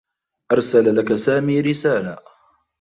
أرسل 0.51 0.95
لك 0.97 1.15
سامي 1.15 1.61
رسالة. 1.61 2.17